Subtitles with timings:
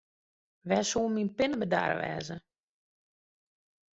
[0.67, 2.35] Wêr soe myn pinne bedarre wêze?